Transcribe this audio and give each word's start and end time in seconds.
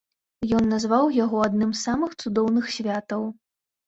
Ён 0.59 0.63
назваў 0.69 1.11
яго 1.17 1.41
адным 1.47 1.73
з 1.75 1.79
самых 1.89 2.15
цудоўных 2.21 2.65
святаў. 2.77 3.21